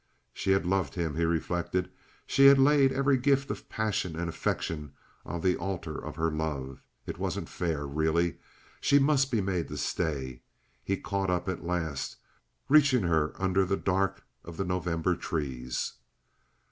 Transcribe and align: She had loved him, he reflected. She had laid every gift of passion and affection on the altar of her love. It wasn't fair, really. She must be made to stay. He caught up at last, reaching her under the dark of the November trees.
She 0.33 0.49
had 0.49 0.65
loved 0.65 0.95
him, 0.95 1.15
he 1.15 1.25
reflected. 1.25 1.91
She 2.25 2.47
had 2.47 2.57
laid 2.57 2.91
every 2.91 3.17
gift 3.17 3.51
of 3.51 3.69
passion 3.69 4.15
and 4.17 4.27
affection 4.27 4.93
on 5.27 5.41
the 5.41 5.55
altar 5.55 5.95
of 5.95 6.15
her 6.15 6.31
love. 6.31 6.81
It 7.05 7.19
wasn't 7.19 7.49
fair, 7.49 7.85
really. 7.85 8.37
She 8.79 8.97
must 8.97 9.29
be 9.29 9.41
made 9.41 9.67
to 9.67 9.77
stay. 9.77 10.41
He 10.83 10.97
caught 10.97 11.29
up 11.29 11.47
at 11.47 11.63
last, 11.63 12.15
reaching 12.67 13.03
her 13.03 13.33
under 13.39 13.63
the 13.63 13.77
dark 13.77 14.23
of 14.43 14.57
the 14.57 14.65
November 14.65 15.15
trees. 15.15 15.93